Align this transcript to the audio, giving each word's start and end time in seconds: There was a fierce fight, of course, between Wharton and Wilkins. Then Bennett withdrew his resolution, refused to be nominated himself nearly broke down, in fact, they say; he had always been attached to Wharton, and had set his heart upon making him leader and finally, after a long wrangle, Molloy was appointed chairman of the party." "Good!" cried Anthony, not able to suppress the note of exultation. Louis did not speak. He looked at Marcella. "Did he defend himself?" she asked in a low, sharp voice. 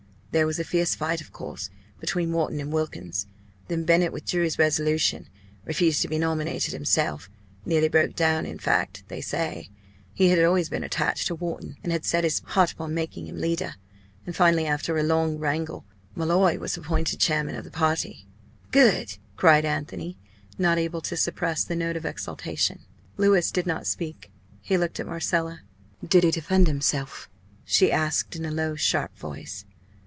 There 0.33 0.47
was 0.47 0.59
a 0.59 0.63
fierce 0.63 0.95
fight, 0.95 1.19
of 1.19 1.33
course, 1.33 1.69
between 1.99 2.31
Wharton 2.31 2.61
and 2.61 2.71
Wilkins. 2.71 3.27
Then 3.67 3.83
Bennett 3.83 4.13
withdrew 4.13 4.43
his 4.45 4.57
resolution, 4.57 5.27
refused 5.65 6.01
to 6.03 6.07
be 6.07 6.17
nominated 6.17 6.71
himself 6.71 7.29
nearly 7.65 7.89
broke 7.89 8.15
down, 8.15 8.45
in 8.45 8.57
fact, 8.57 9.03
they 9.09 9.19
say; 9.19 9.69
he 10.13 10.29
had 10.29 10.41
always 10.41 10.69
been 10.69 10.85
attached 10.85 11.27
to 11.27 11.35
Wharton, 11.35 11.75
and 11.83 11.91
had 11.91 12.05
set 12.05 12.23
his 12.23 12.39
heart 12.45 12.71
upon 12.71 12.93
making 12.93 13.27
him 13.27 13.41
leader 13.41 13.73
and 14.25 14.33
finally, 14.33 14.65
after 14.65 14.97
a 14.97 15.03
long 15.03 15.37
wrangle, 15.37 15.83
Molloy 16.15 16.57
was 16.59 16.77
appointed 16.77 17.19
chairman 17.19 17.55
of 17.55 17.65
the 17.65 17.69
party." 17.69 18.25
"Good!" 18.71 19.17
cried 19.35 19.65
Anthony, 19.65 20.17
not 20.57 20.77
able 20.77 21.01
to 21.01 21.17
suppress 21.17 21.65
the 21.65 21.75
note 21.75 21.97
of 21.97 22.05
exultation. 22.05 22.85
Louis 23.17 23.51
did 23.51 23.67
not 23.67 23.85
speak. 23.85 24.31
He 24.61 24.77
looked 24.77 24.97
at 24.97 25.07
Marcella. 25.07 25.63
"Did 26.07 26.23
he 26.23 26.31
defend 26.31 26.67
himself?" 26.67 27.29
she 27.65 27.91
asked 27.91 28.37
in 28.37 28.45
a 28.45 28.51
low, 28.51 28.75
sharp 28.75 29.17
voice. 29.17 29.65